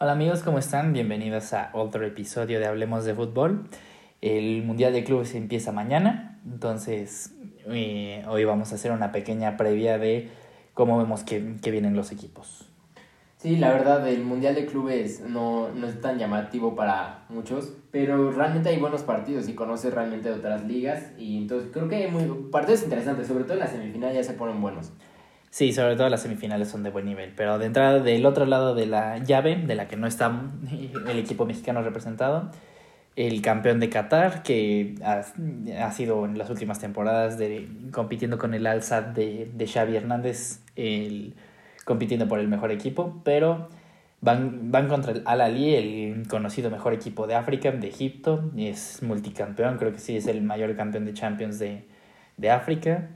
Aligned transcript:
Hola 0.00 0.12
amigos, 0.12 0.44
¿cómo 0.44 0.60
están? 0.60 0.92
Bienvenidos 0.92 1.52
a 1.52 1.70
otro 1.72 2.06
episodio 2.06 2.60
de 2.60 2.66
Hablemos 2.66 3.04
de 3.04 3.16
Fútbol. 3.16 3.64
El 4.20 4.62
Mundial 4.62 4.92
de 4.92 5.02
Clubes 5.02 5.34
empieza 5.34 5.72
mañana, 5.72 6.38
entonces 6.46 7.34
eh, 7.66 8.24
hoy 8.28 8.44
vamos 8.44 8.70
a 8.70 8.76
hacer 8.76 8.92
una 8.92 9.10
pequeña 9.10 9.56
previa 9.56 9.98
de 9.98 10.28
cómo 10.72 10.98
vemos 10.98 11.24
que, 11.24 11.56
que, 11.60 11.72
vienen 11.72 11.96
los 11.96 12.12
equipos. 12.12 12.68
Sí, 13.38 13.56
la 13.56 13.72
verdad, 13.72 14.08
el 14.08 14.22
Mundial 14.22 14.54
de 14.54 14.66
Clubes 14.66 15.18
no, 15.18 15.70
no 15.70 15.88
es 15.88 16.00
tan 16.00 16.16
llamativo 16.16 16.76
para 16.76 17.24
muchos, 17.28 17.72
pero 17.90 18.30
realmente 18.30 18.68
hay 18.68 18.78
buenos 18.78 19.02
partidos 19.02 19.48
y 19.48 19.54
conoces 19.54 19.92
realmente 19.92 20.30
otras 20.30 20.64
ligas 20.64 21.10
y 21.18 21.38
entonces 21.38 21.70
creo 21.72 21.88
que 21.88 21.96
hay 21.96 22.08
muy, 22.08 22.50
partidos 22.52 22.84
interesantes, 22.84 23.26
sobre 23.26 23.42
todo 23.42 23.54
en 23.54 23.60
la 23.60 23.66
semifinal 23.66 24.14
ya 24.14 24.22
se 24.22 24.34
ponen 24.34 24.60
buenos. 24.60 24.92
Sí, 25.50 25.72
sobre 25.72 25.96
todo 25.96 26.08
las 26.08 26.22
semifinales 26.22 26.68
son 26.68 26.82
de 26.82 26.90
buen 26.90 27.06
nivel, 27.06 27.32
pero 27.34 27.58
de 27.58 27.66
entrada 27.66 28.00
del 28.00 28.26
otro 28.26 28.44
lado 28.44 28.74
de 28.74 28.86
la 28.86 29.18
llave, 29.18 29.56
de 29.56 29.74
la 29.74 29.88
que 29.88 29.96
no 29.96 30.06
está 30.06 30.42
el 31.08 31.18
equipo 31.18 31.46
mexicano 31.46 31.82
representado, 31.82 32.50
el 33.16 33.42
campeón 33.42 33.80
de 33.80 33.88
Qatar, 33.88 34.42
que 34.42 34.94
ha, 35.02 35.24
ha 35.84 35.92
sido 35.92 36.24
en 36.24 36.38
las 36.38 36.50
últimas 36.50 36.78
temporadas 36.78 37.38
de, 37.38 37.68
compitiendo 37.92 38.38
con 38.38 38.54
el 38.54 38.66
al 38.66 38.80
de, 39.14 39.50
de 39.52 39.66
Xavi 39.66 39.96
Hernández, 39.96 40.60
el, 40.76 41.34
compitiendo 41.84 42.28
por 42.28 42.38
el 42.38 42.48
mejor 42.48 42.70
equipo, 42.70 43.20
pero 43.24 43.68
van, 44.20 44.70
van 44.70 44.88
contra 44.88 45.12
el 45.12 45.22
Al 45.24 45.40
Ali, 45.40 45.74
el 45.74 46.28
conocido 46.28 46.70
mejor 46.70 46.92
equipo 46.92 47.26
de 47.26 47.34
África, 47.34 47.72
de 47.72 47.88
Egipto, 47.88 48.52
es 48.56 49.02
multicampeón, 49.02 49.78
creo 49.78 49.92
que 49.92 49.98
sí 49.98 50.16
es 50.16 50.26
el 50.26 50.42
mayor 50.42 50.76
campeón 50.76 51.04
de 51.06 51.14
Champions 51.14 51.58
de, 51.58 51.84
de 52.36 52.50
África. 52.50 53.08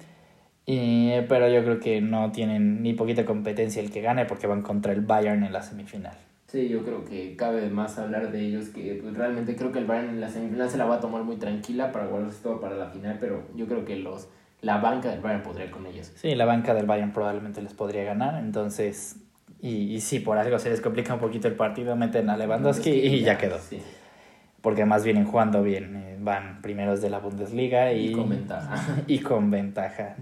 Y, 0.64 1.10
pero 1.28 1.48
yo 1.48 1.64
creo 1.64 1.80
que 1.80 2.00
no 2.00 2.30
tienen 2.30 2.82
ni 2.82 2.94
poquita 2.94 3.24
competencia 3.24 3.82
el 3.82 3.90
que 3.90 4.00
gane 4.00 4.26
porque 4.26 4.46
van 4.46 4.62
contra 4.62 4.92
el 4.92 5.00
Bayern 5.00 5.44
en 5.44 5.52
la 5.52 5.62
semifinal. 5.62 6.16
Sí, 6.46 6.68
yo 6.68 6.84
creo 6.84 7.04
que 7.04 7.34
cabe 7.34 7.68
más 7.70 7.98
hablar 7.98 8.30
de 8.30 8.40
ellos 8.40 8.68
que 8.68 8.98
pues, 9.02 9.16
realmente 9.16 9.56
creo 9.56 9.72
que 9.72 9.78
el 9.78 9.86
Bayern 9.86 10.10
en 10.10 10.20
la 10.20 10.28
semifinal 10.28 10.68
se 10.68 10.76
la 10.76 10.84
va 10.84 10.96
a 10.96 11.00
tomar 11.00 11.22
muy 11.22 11.36
tranquila 11.36 11.90
para 11.90 12.06
guardarse 12.06 12.42
todo 12.42 12.60
para 12.60 12.76
la 12.76 12.90
final, 12.90 13.16
pero 13.18 13.44
yo 13.56 13.66
creo 13.66 13.84
que 13.84 13.96
los 13.96 14.28
la 14.60 14.78
banca 14.78 15.10
del 15.10 15.20
Bayern 15.20 15.42
podría 15.42 15.70
con 15.70 15.86
ellos. 15.86 16.12
Sí, 16.14 16.34
la 16.34 16.44
banca 16.44 16.74
del 16.74 16.86
Bayern 16.86 17.12
probablemente 17.12 17.60
les 17.62 17.72
podría 17.72 18.04
ganar, 18.04 18.38
entonces 18.38 19.16
y, 19.62 19.94
y 19.94 20.00
sí, 20.00 20.18
por 20.18 20.38
algo 20.38 20.58
se 20.58 20.70
les 20.70 20.80
complica 20.80 21.14
un 21.14 21.20
poquito 21.20 21.46
el 21.46 21.54
partido, 21.54 21.94
meten 21.94 22.28
a 22.28 22.36
Lewandowski 22.36 22.90
y, 22.90 23.20
ya, 23.20 23.32
ya 23.32 23.38
quedó. 23.38 23.58
Sí. 23.58 23.80
Porque 24.60 24.82
además 24.82 25.04
vienen 25.04 25.24
jugando 25.24 25.62
bien, 25.62 25.96
eh, 25.96 26.16
van 26.20 26.60
primeros 26.62 27.00
de 27.00 27.10
la 27.10 27.18
Bundesliga 27.18 27.92
y, 27.92 28.08
y 28.08 28.12
con 28.12 28.28
ventaja. 28.28 28.96
Y 29.06 29.18
con 29.20 29.50
ventaja. 29.50 30.16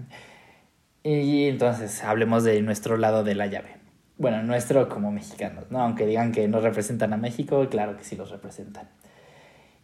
Y 1.03 1.47
entonces 1.47 2.03
hablemos 2.03 2.43
de 2.43 2.61
nuestro 2.61 2.97
lado 2.97 3.23
de 3.23 3.35
la 3.35 3.47
llave. 3.47 3.77
Bueno, 4.17 4.43
nuestro 4.43 4.87
como 4.87 5.11
mexicanos, 5.11 5.71
¿no? 5.71 5.81
Aunque 5.81 6.05
digan 6.05 6.31
que 6.31 6.47
no 6.47 6.59
representan 6.59 7.11
a 7.13 7.17
México, 7.17 7.67
claro 7.69 7.97
que 7.97 8.03
sí 8.03 8.15
los 8.15 8.29
representan. 8.29 8.87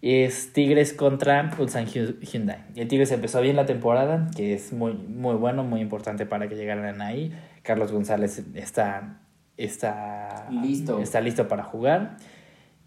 Es 0.03 0.53
Tigres 0.53 0.93
contra 0.93 1.49
Ulsan 1.57 1.87
Hyundai. 1.87 2.65
El 2.75 2.87
Tigres 2.87 3.11
empezó 3.11 3.41
bien 3.41 3.55
la 3.55 3.65
temporada, 3.65 4.29
que 4.35 4.53
es 4.53 4.73
muy, 4.73 4.93
muy 4.93 5.33
bueno, 5.35 5.63
muy 5.63 5.81
importante 5.81 6.27
para 6.27 6.47
que 6.47 6.55
llegaran 6.55 7.01
ahí. 7.01 7.33
Carlos 7.63 7.91
González 7.91 8.45
está, 8.53 9.21
está, 9.57 10.47
listo. 10.51 10.99
está 10.99 11.19
listo 11.19 11.47
para 11.47 11.63
jugar. 11.63 12.17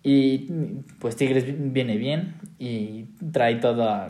Y 0.05 0.53
pues 1.01 1.17
Tigres 1.17 1.45
viene 1.49 1.97
bien 1.97 2.37
y 2.61 3.07
trae 3.33 3.57
todo, 3.57 4.09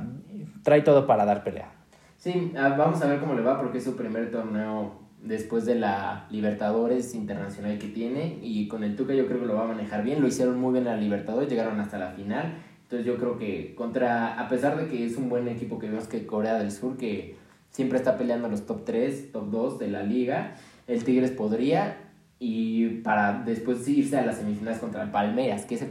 trae 0.62 0.82
todo 0.82 1.06
para 1.06 1.24
dar 1.24 1.42
pelea. 1.42 1.80
Sí, 2.20 2.52
vamos 2.54 3.00
a 3.00 3.06
ver 3.06 3.18
cómo 3.18 3.32
le 3.32 3.40
va 3.40 3.58
porque 3.58 3.78
es 3.78 3.84
su 3.84 3.96
primer 3.96 4.30
torneo 4.30 4.92
después 5.22 5.64
de 5.64 5.76
la 5.76 6.27
Libertadores 6.30 7.14
Internacional 7.14 7.78
que 7.78 7.88
tiene 7.88 8.38
y 8.42 8.68
con 8.68 8.84
el 8.84 8.94
Tuca 8.94 9.14
yo 9.14 9.27
creo 9.27 9.40
que 9.40 9.46
lo 9.46 9.54
va 9.54 9.64
a 9.64 9.68
manejar 9.68 10.04
bien, 10.04 10.20
lo 10.20 10.27
hicieron 10.27 10.60
muy 10.60 10.74
bien 10.74 10.86
en 10.86 10.92
la 10.92 11.00
Libertadores, 11.00 11.48
llegaron 11.48 11.80
hasta 11.80 11.96
la 11.96 12.10
final, 12.10 12.58
entonces 12.82 13.06
yo 13.06 13.16
creo 13.16 13.38
que 13.38 13.74
contra, 13.74 14.38
a 14.38 14.48
pesar 14.50 14.77
de 14.77 14.86
que 14.86 15.06
es 15.06 15.16
un 15.16 15.30
buen 15.30 15.48
equipo 15.48 15.78
que 15.78 15.88
vemos 15.88 16.08
que 16.08 16.27
Corea 16.27 16.58
del 16.58 16.70
Sur, 16.72 16.98
que 16.98 17.36
siempre 17.70 17.96
está 17.96 18.18
peleando 18.18 18.48
los 18.48 18.66
top 18.66 18.84
3, 18.84 19.33
top 19.33 19.50
2 19.50 19.78
de 19.78 19.89
la 19.89 20.02
liga, 20.02 20.56
el 20.89 21.02
Tigres 21.05 21.30
podría 21.30 22.11
y 22.39 23.00
para 23.00 23.45
después 23.45 23.89
irse 23.89 24.18
a 24.18 24.27
las 24.27 24.36
semifinales 24.36 24.78
contra 24.78 25.02
el 25.05 25.11
Palmeiras, 25.11 25.64
que 25.64 25.77
ese, 25.77 25.89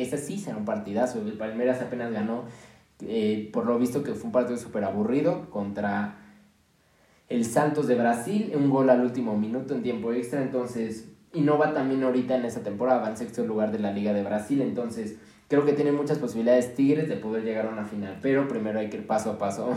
ese 0.00 0.18
sí 0.18 0.38
será 0.38 0.56
un 0.56 0.64
partidazo, 0.64 1.20
el 1.20 1.32
Palmeiras 1.32 1.82
apenas 1.82 2.12
ganó 2.12 2.44
eh, 3.02 3.50
por 3.52 3.66
lo 3.66 3.78
visto 3.78 4.02
que 4.02 4.14
fue 4.14 4.26
un 4.26 4.32
partido 4.32 4.56
súper 4.56 4.84
aburrido 4.84 5.50
contra 5.50 6.16
el 7.28 7.44
Santos 7.44 7.86
de 7.86 7.94
Brasil, 7.94 8.52
un 8.54 8.70
gol 8.70 8.90
al 8.90 9.00
último 9.00 9.36
minuto 9.36 9.74
en 9.74 9.82
tiempo 9.82 10.12
extra, 10.12 10.42
entonces 10.42 11.08
innova 11.32 11.72
también 11.72 12.02
ahorita 12.02 12.36
en 12.36 12.44
esa 12.44 12.62
temporada, 12.62 13.00
va 13.00 13.10
en 13.10 13.16
sexto 13.16 13.44
lugar 13.44 13.72
de 13.72 13.78
la 13.80 13.92
Liga 13.92 14.12
de 14.12 14.22
Brasil, 14.22 14.60
entonces 14.60 15.16
creo 15.48 15.64
que 15.64 15.72
tiene 15.72 15.92
muchas 15.92 16.18
posibilidades 16.18 16.74
Tigres 16.74 17.08
de 17.08 17.16
poder 17.16 17.44
llegar 17.44 17.66
a 17.66 17.70
una 17.70 17.84
final, 17.84 18.18
pero 18.22 18.46
primero 18.46 18.78
hay 18.78 18.88
que 18.90 18.98
ir 18.98 19.06
paso 19.06 19.30
a 19.32 19.38
paso. 19.38 19.74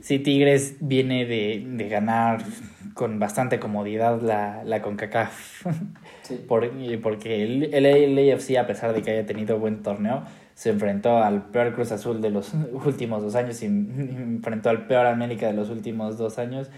Sí, 0.00 0.18
Tigres 0.18 0.76
viene 0.80 1.26
de, 1.26 1.64
de 1.64 1.88
ganar 1.88 2.42
con 2.94 3.18
bastante 3.18 3.60
comodidad 3.60 4.20
la, 4.20 4.64
la 4.64 4.82
CONCACAF, 4.82 5.66
Sí. 6.22 6.40
Por, 6.48 6.70
porque 7.02 7.42
el, 7.42 7.74
el 7.74 8.32
AFC, 8.32 8.56
a 8.56 8.66
pesar 8.66 8.92
de 8.94 9.02
que 9.02 9.10
haya 9.10 9.26
tenido 9.26 9.58
buen 9.58 9.82
torneo, 9.82 10.22
se 10.54 10.70
enfrentó 10.70 11.18
al 11.18 11.46
peor 11.46 11.74
Cruz 11.74 11.92
Azul 11.92 12.20
de 12.20 12.30
los 12.30 12.52
últimos 12.84 13.22
dos 13.22 13.34
años 13.34 13.62
y 13.62 13.66
enfrentó 13.66 14.70
al 14.70 14.86
peor 14.86 15.06
América 15.06 15.46
de 15.46 15.54
los 15.54 15.70
últimos 15.70 16.18
dos 16.18 16.38
años 16.38 16.70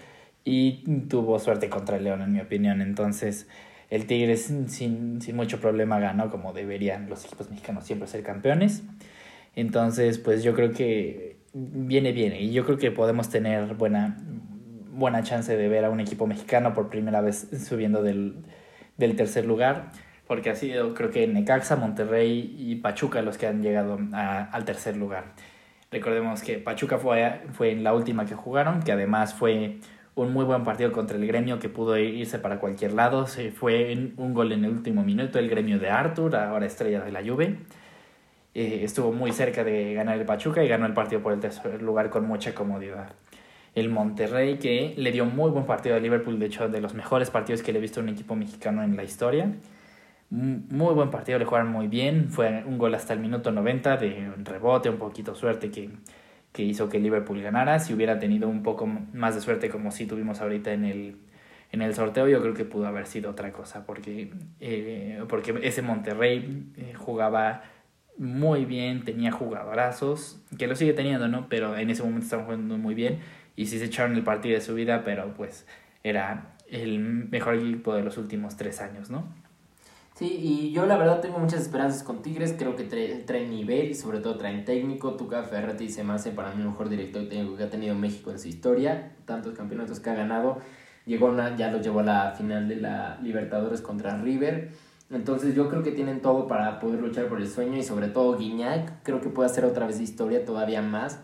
y 0.43 0.83
tuvo 1.07 1.39
suerte 1.39 1.69
contra 1.69 1.97
el 1.97 2.03
León, 2.03 2.21
en 2.21 2.31
mi 2.31 2.39
opinión. 2.39 2.81
Entonces, 2.81 3.47
el 3.89 4.05
Tigres 4.05 4.53
sin, 4.67 5.21
sin 5.21 5.35
mucho 5.35 5.59
problema 5.59 5.99
ganó, 5.99 6.29
como 6.29 6.53
deberían 6.53 7.09
los 7.09 7.25
equipos 7.25 7.49
mexicanos 7.49 7.85
siempre 7.85 8.07
ser 8.07 8.23
campeones. 8.23 8.83
Entonces, 9.55 10.19
pues 10.19 10.43
yo 10.43 10.53
creo 10.53 10.71
que 10.71 11.37
viene 11.53 12.11
bien 12.11 12.35
y 12.35 12.51
yo 12.51 12.65
creo 12.65 12.77
que 12.77 12.91
podemos 12.91 13.29
tener 13.29 13.75
buena, 13.75 14.17
buena 14.91 15.23
chance 15.23 15.55
de 15.55 15.67
ver 15.67 15.85
a 15.85 15.89
un 15.89 15.99
equipo 15.99 16.27
mexicano 16.27 16.73
por 16.73 16.89
primera 16.89 17.21
vez 17.21 17.47
subiendo 17.65 18.03
del, 18.03 18.35
del 18.97 19.15
tercer 19.15 19.45
lugar 19.45 19.91
porque 20.27 20.49
ha 20.49 20.55
sido 20.55 20.93
creo 20.93 21.11
que 21.11 21.27
Necaxa, 21.27 21.75
Monterrey 21.75 22.55
y 22.57 22.75
Pachuca 22.75 23.21
los 23.21 23.37
que 23.37 23.47
han 23.47 23.61
llegado 23.61 23.99
a, 24.13 24.43
al 24.45 24.65
tercer 24.65 24.97
lugar. 24.97 25.25
Recordemos 25.91 26.41
que 26.41 26.57
Pachuca 26.57 26.97
fue, 26.97 27.41
fue 27.53 27.71
en 27.71 27.83
la 27.83 27.93
última 27.93 28.25
que 28.25 28.35
jugaron, 28.35 28.81
que 28.81 28.91
además 28.91 29.33
fue 29.33 29.77
un 30.15 30.33
muy 30.33 30.45
buen 30.45 30.63
partido 30.63 30.91
contra 30.91 31.17
el 31.17 31.27
gremio 31.27 31.59
que 31.59 31.69
pudo 31.69 31.97
irse 31.97 32.39
para 32.39 32.59
cualquier 32.59 32.93
lado. 32.93 33.27
Se 33.27 33.51
fue 33.51 34.11
un 34.17 34.33
gol 34.33 34.51
en 34.51 34.65
el 34.65 34.71
último 34.71 35.03
minuto, 35.03 35.39
el 35.39 35.49
gremio 35.49 35.79
de 35.79 35.89
Arthur, 35.89 36.35
ahora 36.35 36.65
estrella 36.65 37.01
de 37.01 37.11
la 37.11 37.21
Juve. 37.21 37.57
Eh, 38.53 38.81
estuvo 38.83 39.11
muy 39.11 39.31
cerca 39.31 39.63
de 39.63 39.93
ganar 39.93 40.17
el 40.17 40.25
Pachuca 40.25 40.63
y 40.63 40.67
ganó 40.67 40.85
el 40.85 40.93
partido 40.93 41.21
por 41.21 41.33
el 41.33 41.39
tercer 41.39 41.81
lugar 41.81 42.09
con 42.09 42.25
mucha 42.27 42.55
comodidad. 42.55 43.13
El 43.75 43.89
Monterrey 43.89 44.57
que 44.57 44.95
le 44.97 45.11
dio 45.11 45.25
muy 45.25 45.51
buen 45.51 45.65
partido 45.65 45.95
a 45.95 45.99
Liverpool, 45.99 46.39
de 46.39 46.45
hecho 46.45 46.69
de 46.69 46.79
los 46.79 46.93
mejores 46.93 47.29
partidos 47.29 47.61
que 47.61 47.73
le 47.73 47.79
he 47.79 47.81
visto 47.81 47.99
un 47.99 48.09
equipo 48.09 48.35
mexicano 48.35 48.83
en 48.83 48.95
la 48.95 49.03
historia 49.03 49.51
muy 50.29 50.93
buen 50.93 51.11
partido, 51.11 51.39
le 51.39 51.45
jugaron 51.45 51.69
muy 51.71 51.87
bien. 51.87 52.29
Fue 52.29 52.63
un 52.65 52.77
gol 52.77 52.95
hasta 52.95 53.13
el 53.13 53.19
minuto 53.19 53.51
90 53.51 53.97
de 53.97 54.31
un 54.35 54.45
rebote, 54.45 54.89
un 54.89 54.97
poquito 54.97 55.35
suerte 55.35 55.71
que, 55.71 55.89
que 56.51 56.63
hizo 56.63 56.89
que 56.89 56.99
Liverpool 56.99 57.41
ganara. 57.41 57.79
Si 57.79 57.93
hubiera 57.93 58.19
tenido 58.19 58.47
un 58.47 58.63
poco 58.63 58.87
más 58.87 59.35
de 59.35 59.41
suerte 59.41 59.69
como 59.69 59.91
si 59.91 60.05
tuvimos 60.05 60.41
ahorita 60.41 60.73
en 60.73 60.85
el, 60.85 61.17
en 61.71 61.81
el 61.81 61.93
sorteo, 61.93 62.27
yo 62.27 62.41
creo 62.41 62.53
que 62.53 62.65
pudo 62.65 62.87
haber 62.87 63.05
sido 63.05 63.31
otra 63.31 63.51
cosa, 63.51 63.85
porque, 63.85 64.31
eh, 64.59 65.23
porque 65.27 65.59
ese 65.63 65.81
Monterrey 65.81 66.71
eh, 66.77 66.93
jugaba 66.95 67.63
muy 68.17 68.65
bien, 68.65 69.03
tenía 69.03 69.31
jugadorazos, 69.31 70.41
que 70.57 70.67
lo 70.67 70.75
sigue 70.75 70.93
teniendo, 70.93 71.27
¿no? 71.27 71.49
Pero 71.49 71.77
en 71.77 71.89
ese 71.89 72.03
momento 72.03 72.23
estaban 72.23 72.45
jugando 72.45 72.77
muy 72.77 72.95
bien 72.95 73.19
y 73.55 73.65
sí 73.67 73.77
se 73.79 73.85
echaron 73.85 74.15
el 74.15 74.23
partido 74.23 74.55
de 74.55 74.61
su 74.61 74.73
vida, 74.73 75.03
pero 75.03 75.33
pues 75.33 75.67
era 76.03 76.55
el 76.69 76.99
mejor 76.99 77.55
equipo 77.55 77.93
de 77.93 78.03
los 78.03 78.17
últimos 78.17 78.57
tres 78.57 78.81
años, 78.81 79.09
¿no? 79.09 79.27
Sí, 80.15 80.39
y 80.41 80.71
yo 80.71 80.85
la 80.85 80.95
verdad 80.95 81.19
tengo 81.19 81.39
muchas 81.39 81.59
esperanzas 81.59 82.01
con 82.01 82.21
Tigres, 82.21 82.55
creo 82.57 82.77
que 82.77 82.85
trae, 82.85 83.15
trae 83.25 83.45
nivel 83.49 83.91
y 83.91 83.95
sobre 83.95 84.19
todo 84.19 84.37
traen 84.37 84.63
técnico. 84.63 85.15
Tuca 85.17 85.43
Ferretti 85.43 85.89
se 85.89 86.05
me 86.05 86.13
hace 86.13 86.31
para 86.31 86.55
mí 86.55 86.61
el 86.61 86.69
mejor 86.69 86.87
director 86.87 87.27
técnico 87.27 87.57
que 87.57 87.63
ha 87.63 87.69
tenido 87.69 87.95
México 87.95 88.31
en 88.31 88.39
su 88.39 88.47
historia, 88.47 89.11
tantos 89.25 89.53
campeonatos 89.53 89.99
que 89.99 90.09
ha 90.09 90.15
ganado. 90.15 90.59
Llegó 91.05 91.25
una, 91.27 91.57
ya 91.57 91.69
lo 91.69 91.81
llevó 91.81 91.99
a 91.99 92.03
la 92.03 92.31
final 92.31 92.69
de 92.69 92.77
la 92.77 93.19
Libertadores 93.21 93.81
contra 93.81 94.17
River. 94.17 94.71
Entonces 95.11 95.53
yo 95.53 95.69
creo 95.69 95.83
que 95.83 95.91
tienen 95.91 96.21
todo 96.21 96.47
para 96.47 96.79
poder 96.79 97.01
luchar 97.01 97.27
por 97.27 97.41
el 97.41 97.49
sueño 97.49 97.77
y 97.77 97.83
sobre 97.83 98.07
todo 98.07 98.37
Guiñac 98.37 99.03
creo 99.03 99.19
que 99.19 99.27
puede 99.27 99.49
hacer 99.49 99.65
otra 99.65 99.85
vez 99.85 99.99
historia 99.99 100.45
todavía 100.45 100.81
más. 100.81 101.19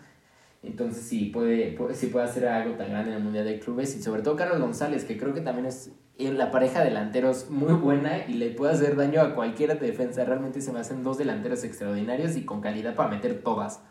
Entonces 0.63 1.01
sí 1.03 1.27
puede, 1.27 1.77
sí 1.93 2.07
puede 2.07 2.25
hacer 2.25 2.45
algo 2.45 2.75
tan 2.75 2.89
grande 2.89 3.11
en 3.11 3.17
el 3.17 3.23
Mundial 3.23 3.45
de 3.45 3.57
Clubes 3.57 3.95
y 3.95 4.03
sobre 4.03 4.21
todo 4.21 4.35
Carlos 4.35 4.59
González 4.59 5.05
que 5.05 5.17
creo 5.17 5.33
que 5.33 5.39
también 5.41 5.67
es 5.67 5.91
en 6.17 6.37
la 6.37 6.51
pareja 6.51 6.79
de 6.79 6.85
delanteros 6.85 7.49
muy 7.49 7.73
buena 7.73 8.25
y 8.27 8.33
le 8.33 8.49
puede 8.51 8.73
hacer 8.73 8.95
daño 8.95 9.21
a 9.21 9.33
cualquier 9.33 9.79
defensa. 9.79 10.23
Realmente 10.23 10.61
se 10.61 10.71
me 10.71 10.79
hacen 10.79 11.03
dos 11.03 11.17
delanteros 11.17 11.63
extraordinarios 11.63 12.35
y 12.35 12.45
con 12.45 12.61
calidad 12.61 12.95
para 12.95 13.09
meter 13.09 13.41
todas. 13.41 13.81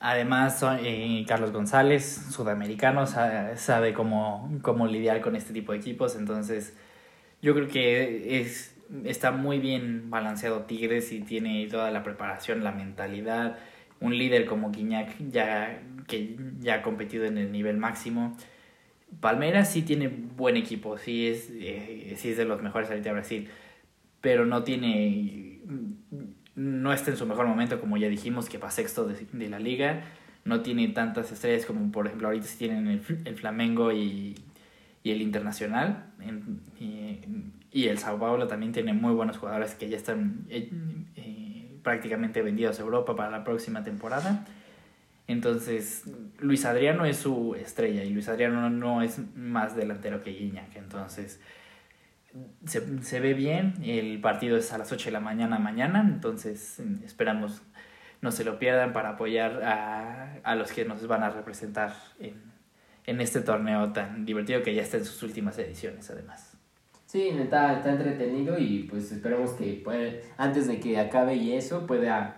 Además, 0.00 0.64
eh, 0.80 1.24
Carlos 1.26 1.52
González, 1.52 2.04
sudamericano, 2.30 3.06
sabe, 3.06 3.56
sabe 3.56 3.92
cómo, 3.92 4.48
cómo 4.62 4.86
lidiar 4.86 5.20
con 5.20 5.34
este 5.34 5.52
tipo 5.52 5.72
de 5.72 5.78
equipos. 5.78 6.14
Entonces, 6.16 6.76
yo 7.42 7.54
creo 7.54 7.68
que 7.68 8.40
es 8.40 8.74
está 9.04 9.32
muy 9.32 9.58
bien 9.58 10.10
balanceado 10.10 10.62
Tigres 10.62 11.12
y 11.12 11.20
tiene 11.20 11.66
toda 11.70 11.90
la 11.90 12.02
preparación, 12.02 12.64
la 12.64 12.72
mentalidad, 12.72 13.58
un 14.00 14.16
líder 14.16 14.46
como 14.46 14.70
Guiñac 14.70 15.14
ya 15.30 15.82
que 16.06 16.36
ya 16.60 16.76
ha 16.76 16.82
competido 16.82 17.26
en 17.26 17.38
el 17.38 17.52
nivel 17.52 17.76
máximo. 17.76 18.36
Palmeiras 19.20 19.70
sí 19.72 19.82
tiene 19.82 20.08
buen 20.08 20.56
equipo, 20.56 20.98
sí 20.98 21.26
es, 21.26 21.50
eh, 21.50 22.14
sí 22.16 22.30
es 22.30 22.36
de 22.36 22.44
los 22.44 22.62
mejores 22.62 22.88
ahorita 22.88 23.08
de 23.08 23.12
Brasil, 23.14 23.48
pero 24.20 24.46
no 24.46 24.62
tiene, 24.62 25.60
no 26.54 26.92
está 26.92 27.10
en 27.10 27.16
su 27.16 27.26
mejor 27.26 27.46
momento, 27.46 27.80
como 27.80 27.96
ya 27.96 28.08
dijimos, 28.08 28.48
que 28.48 28.58
va 28.58 28.70
sexto 28.70 29.06
de, 29.06 29.26
de 29.32 29.48
la 29.48 29.58
liga, 29.58 30.04
no 30.44 30.60
tiene 30.60 30.88
tantas 30.88 31.32
estrellas 31.32 31.66
como 31.66 31.90
por 31.92 32.06
ejemplo 32.06 32.28
ahorita 32.28 32.46
sí 32.46 32.58
tienen 32.58 32.86
el, 32.86 33.02
el 33.24 33.36
Flamengo 33.36 33.92
y, 33.92 34.36
y, 35.02 35.10
el 35.10 35.20
Internacional, 35.20 36.06
y, 36.80 37.86
el 37.86 37.98
Sao 37.98 38.18
Paulo 38.18 38.46
también 38.46 38.72
tiene 38.72 38.92
muy 38.92 39.12
buenos 39.12 39.38
jugadores 39.38 39.74
que 39.74 39.88
ya 39.88 39.96
están 39.96 40.46
eh, 40.48 40.70
eh, 41.16 41.78
prácticamente 41.82 42.42
vendidos 42.42 42.78
a 42.78 42.82
Europa 42.82 43.14
para 43.14 43.30
la 43.30 43.44
próxima 43.44 43.82
temporada. 43.82 44.46
Entonces, 45.28 46.04
Luis 46.40 46.64
Adriano 46.64 47.04
es 47.04 47.18
su 47.18 47.54
estrella 47.54 48.02
y 48.02 48.10
Luis 48.10 48.28
Adriano 48.28 48.70
no 48.70 49.02
es 49.02 49.20
más 49.36 49.76
delantero 49.76 50.22
que 50.22 50.30
Guiñac. 50.30 50.74
Entonces, 50.76 51.40
se, 52.64 53.02
se, 53.02 53.20
ve 53.20 53.34
bien. 53.34 53.74
El 53.84 54.20
partido 54.20 54.56
es 54.56 54.72
a 54.72 54.78
las 54.78 54.90
8 54.90 55.06
de 55.06 55.12
la 55.12 55.20
mañana 55.20 55.58
mañana. 55.58 56.00
Entonces, 56.00 56.80
esperamos 57.04 57.62
no 58.20 58.32
se 58.32 58.44
lo 58.44 58.58
pierdan 58.58 58.92
para 58.92 59.10
apoyar 59.10 59.62
a, 59.62 60.40
a 60.42 60.54
los 60.56 60.72
que 60.72 60.84
nos 60.84 61.06
van 61.06 61.22
a 61.22 61.30
representar 61.30 61.94
en, 62.18 62.34
en 63.06 63.20
este 63.20 63.40
torneo 63.40 63.92
tan 63.92 64.24
divertido 64.24 64.62
que 64.62 64.74
ya 64.74 64.82
está 64.82 64.96
en 64.96 65.04
sus 65.04 65.22
últimas 65.22 65.58
ediciones, 65.58 66.10
además. 66.10 66.56
Sí, 67.06 67.28
está, 67.28 67.78
está 67.78 67.92
entretenido 67.92 68.58
y 68.58 68.82
pues 68.90 69.10
esperemos 69.12 69.52
que 69.52 69.82
antes 70.36 70.66
de 70.66 70.78
que 70.78 70.98
acabe 70.98 71.36
y 71.36 71.54
eso 71.54 71.86
pueda 71.86 72.37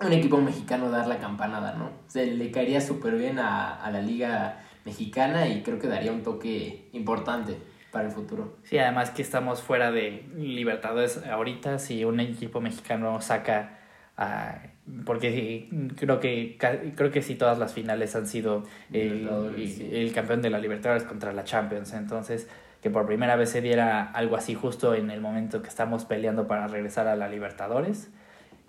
un 0.00 0.12
equipo 0.12 0.38
mexicano 0.38 0.90
dar 0.90 1.06
la 1.06 1.18
campanada, 1.18 1.74
¿no? 1.74 1.90
Se 2.06 2.26
le 2.26 2.50
caería 2.50 2.80
súper 2.80 3.16
bien 3.16 3.38
a, 3.38 3.74
a 3.74 3.90
la 3.90 4.00
liga 4.00 4.60
mexicana 4.84 5.48
y 5.48 5.62
creo 5.62 5.78
que 5.78 5.88
daría 5.88 6.12
un 6.12 6.22
toque 6.22 6.88
importante 6.92 7.56
para 7.90 8.06
el 8.06 8.12
futuro. 8.12 8.56
Sí, 8.62 8.78
además 8.78 9.10
que 9.10 9.22
estamos 9.22 9.62
fuera 9.62 9.90
de 9.90 10.24
Libertadores 10.36 11.24
ahorita, 11.26 11.78
si 11.78 12.04
un 12.04 12.20
equipo 12.20 12.60
mexicano 12.60 13.20
saca 13.20 13.78
a 14.16 14.58
porque 15.04 15.68
creo 15.96 16.18
que 16.18 16.56
creo 16.58 17.10
que 17.10 17.22
sí 17.22 17.34
todas 17.34 17.58
las 17.58 17.74
finales 17.74 18.16
han 18.16 18.26
sido 18.26 18.64
el, 18.92 19.28
el, 19.56 19.90
el, 19.92 20.12
campeón 20.12 20.40
de 20.40 20.50
la 20.50 20.58
Libertadores 20.58 21.04
contra 21.04 21.32
la 21.32 21.44
Champions, 21.44 21.92
entonces 21.92 22.48
que 22.82 22.90
por 22.90 23.06
primera 23.06 23.36
vez 23.36 23.50
se 23.50 23.60
diera 23.60 24.02
algo 24.02 24.36
así 24.36 24.54
justo 24.54 24.94
en 24.94 25.10
el 25.10 25.20
momento 25.20 25.62
que 25.62 25.68
estamos 25.68 26.04
peleando 26.04 26.46
para 26.46 26.68
regresar 26.68 27.06
a 27.06 27.16
la 27.16 27.28
Libertadores 27.28 28.10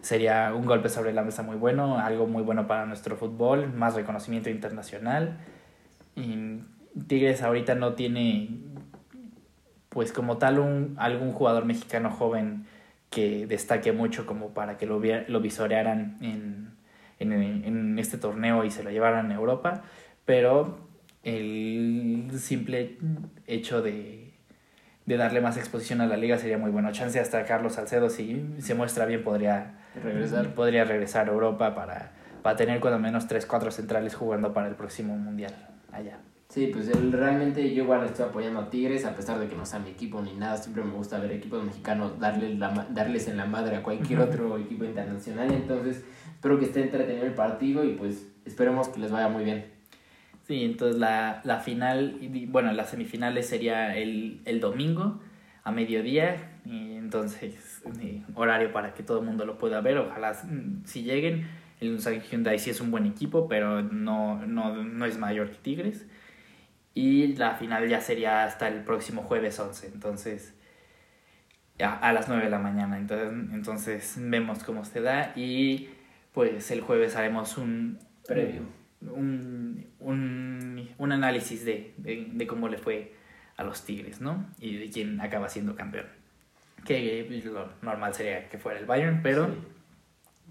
sería 0.02 0.54
un 0.54 0.66
golpe 0.66 0.90
sobre 0.90 1.14
la 1.14 1.24
mesa 1.24 1.44
muy 1.44 1.56
bueno, 1.56 2.00
algo 2.00 2.28
muy 2.28 2.44
bueno 2.44 2.68
para 2.68 2.86
nuestro 2.86 3.16
fútbol, 3.16 3.74
más 3.74 3.96
reconocimiento 3.96 4.50
internacional. 4.50 5.38
Y 6.16 6.62
Tigres 7.08 7.42
ahorita 7.42 7.76
no 7.76 7.94
tiene, 7.94 8.50
pues 9.90 10.12
como 10.12 10.38
tal, 10.38 10.60
un, 10.60 10.96
algún 10.98 11.32
jugador 11.32 11.66
mexicano 11.66 12.12
joven 12.12 12.66
que 13.10 13.48
destaque 13.48 13.92
mucho 13.92 14.26
como 14.26 14.54
para 14.54 14.78
que 14.78 14.86
lo, 14.86 15.02
lo 15.28 15.42
visorearan 15.42 16.18
en, 16.22 16.74
en, 17.20 17.32
en 17.34 18.00
este 18.00 18.18
torneo 18.18 18.64
y 18.66 18.72
se 18.72 18.84
lo 18.84 18.92
llevaran 18.92 19.32
a 19.32 19.36
Europa, 19.36 19.84
pero 20.26 20.80
el 21.24 22.30
simple 22.38 22.98
hecho 23.48 23.82
de 23.82 24.30
de 25.10 25.18
darle 25.18 25.42
más 25.42 25.58
exposición 25.58 26.02
a 26.02 26.06
la 26.06 26.18
liga 26.18 26.38
sería 26.38 26.60
muy 26.60 26.70
bueno. 26.70 26.92
Chance 26.92 27.20
hasta 27.20 27.44
Carlos 27.44 27.74
Salcedo, 27.74 28.12
si 28.12 28.46
se 28.60 28.76
muestra 28.76 29.08
bien, 29.08 29.24
podría 29.24 29.79
regresar, 29.96 30.54
podría 30.54 30.84
regresar 30.84 31.30
a 31.30 31.32
Europa 31.32 31.76
para, 31.76 32.12
para 32.42 32.56
tener 32.56 32.80
cuando 32.80 33.00
menos 33.00 33.28
3-4 33.28 33.72
centrales 33.72 34.16
jugando 34.16 34.54
para 34.54 34.68
el 34.68 34.76
próximo 34.76 35.18
mundial 35.18 35.54
allá. 35.92 36.20
Sí, 36.50 36.72
pues 36.74 36.90
él, 36.90 37.12
realmente 37.12 37.76
yo 37.76 37.84
igual 37.84 38.06
estoy 38.06 38.26
apoyando 38.26 38.60
a 38.60 38.70
Tigres, 38.72 39.06
a 39.06 39.16
pesar 39.16 39.38
de 39.40 39.48
que 39.48 39.56
no 39.56 39.68
sea 39.68 39.78
mi 39.78 39.92
equipo 39.92 40.20
ni 40.20 40.34
nada, 40.34 40.58
siempre 40.58 40.84
me 40.84 40.94
gusta 40.94 41.20
ver 41.20 41.32
equipos 41.32 41.64
mexicanos 41.64 42.20
darle 42.20 42.56
la, 42.56 42.88
darles 42.90 43.28
en 43.28 43.38
la 43.38 43.46
madre 43.46 43.76
a 43.76 43.84
cualquier 43.84 44.20
otro 44.22 44.58
equipo 44.58 44.84
internacional, 44.84 45.52
entonces 45.52 46.04
espero 46.34 46.58
que 46.58 46.66
esté 46.66 46.82
entretenido 46.82 47.28
el 47.28 47.36
partido 47.36 47.84
y 47.84 47.94
pues 47.94 48.28
esperemos 48.46 48.90
que 48.90 49.00
les 49.00 49.12
vaya 49.12 49.30
muy 49.30 49.44
bien. 49.44 49.66
Sí, 50.48 50.64
entonces 50.64 51.00
la, 51.00 51.42
la 51.44 51.60
final, 51.60 52.18
bueno, 52.48 52.72
las 52.72 52.90
semifinales 52.90 53.48
sería 53.48 53.96
el, 53.96 54.42
el 54.46 54.60
domingo 54.60 55.20
a 55.64 55.72
mediodía, 55.72 56.60
y 56.66 56.94
entonces 56.96 57.82
horario 58.36 58.72
para 58.72 58.94
que 58.94 59.04
todo 59.04 59.20
el 59.20 59.26
mundo 59.26 59.46
lo 59.46 59.58
pueda 59.58 59.82
ver, 59.82 59.98
ojalá 59.98 60.34
mm, 60.34 60.86
si 60.86 61.04
lleguen. 61.04 61.48
El 61.80 61.92
Unsan 61.92 62.22
Hyundai 62.22 62.60
sí 62.60 62.70
es 62.70 62.82
un 62.82 62.92
buen 62.92 63.06
equipo, 63.06 63.48
pero 63.48 63.82
no, 63.82 64.46
no, 64.46 64.84
no 64.84 65.06
es 65.06 65.18
mayor 65.18 65.50
que 65.50 65.58
Tigres. 65.58 66.06
Y 66.94 67.36
la 67.36 67.56
final 67.56 67.88
ya 67.88 68.02
sería 68.02 68.44
hasta 68.44 68.68
el 68.68 68.84
próximo 68.84 69.22
jueves 69.24 69.58
11, 69.60 69.88
entonces 69.88 70.54
a, 71.80 71.96
a 71.96 72.12
las 72.12 72.28
9 72.28 72.44
de 72.44 72.50
la 72.50 72.60
mañana. 72.60 72.98
Entonces, 72.98 73.32
entonces 73.54 74.16
vemos 74.20 74.64
cómo 74.64 74.84
se 74.84 75.02
da 75.02 75.32
y 75.36 75.90
pues 76.34 76.70
el 76.72 76.82
jueves 76.82 77.16
haremos 77.16 77.58
un 77.58 78.00
previo 78.28 78.80
un, 79.02 79.86
un, 80.00 80.90
un 80.98 81.12
análisis 81.12 81.66
de, 81.66 81.94
de, 81.98 82.28
de, 82.32 82.48
cómo 82.48 82.68
le 82.68 82.78
fue 82.78 83.14
a 83.60 83.64
los 83.64 83.84
Tigres, 83.84 84.22
¿no? 84.22 84.46
Y 84.58 84.78
de 84.78 84.90
quién 84.90 85.20
acaba 85.20 85.50
siendo 85.50 85.76
campeón. 85.76 86.06
Que 86.86 87.28
lo 87.44 87.70
normal 87.82 88.14
sería 88.14 88.48
que 88.48 88.58
fuera 88.58 88.80
el 88.80 88.86
Bayern, 88.86 89.20
pero 89.22 89.48
sí. 89.48 89.54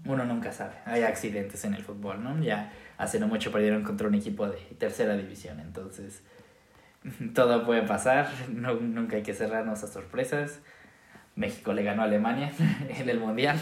uno 0.05 0.25
nunca 0.25 0.51
sabe. 0.51 0.75
Hay 0.85 1.01
accidentes 1.01 1.65
en 1.65 1.73
el 1.73 1.83
fútbol, 1.83 2.23
¿no? 2.23 2.39
Ya 2.43 2.71
hace 2.99 3.19
no 3.19 3.27
mucho 3.27 3.51
perdieron 3.51 3.83
contra 3.83 4.07
un 4.07 4.13
equipo 4.13 4.47
de 4.47 4.59
tercera 4.77 5.17
división, 5.17 5.59
entonces 5.59 6.21
todo 7.33 7.65
puede 7.65 7.81
pasar, 7.81 8.29
no, 8.49 8.75
nunca 8.75 9.15
hay 9.15 9.23
que 9.23 9.33
cerrarnos 9.33 9.83
a 9.83 9.87
sorpresas. 9.87 10.59
México 11.35 11.73
le 11.73 11.81
ganó 11.81 12.03
a 12.03 12.05
Alemania 12.05 12.51
en 12.89 13.09
el 13.09 13.19
Mundial. 13.19 13.57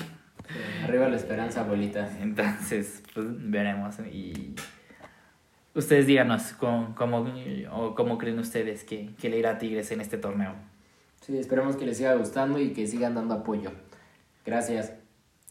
Arriba 0.83 1.07
la 1.07 1.15
esperanza, 1.15 1.61
abuelita. 1.61 2.09
Entonces, 2.21 3.01
pues 3.13 3.27
veremos. 3.29 3.95
Y 4.11 4.55
ustedes 5.77 6.07
díganos 6.07 6.53
cómo, 6.53 6.95
o 7.71 7.95
cómo 7.95 8.17
creen 8.17 8.39
ustedes 8.39 8.83
que, 8.83 9.13
que, 9.19 9.29
le 9.29 9.37
irá 9.37 9.51
a 9.51 9.57
Tigres 9.57 9.91
en 9.91 10.01
este 10.01 10.17
torneo. 10.17 10.53
Sí, 11.21 11.37
esperemos 11.37 11.75
que 11.75 11.85
les 11.85 11.97
siga 11.97 12.15
gustando 12.15 12.59
y 12.59 12.73
que 12.73 12.87
sigan 12.87 13.15
dando 13.15 13.35
apoyo. 13.35 13.71
Gracias. 14.45 14.93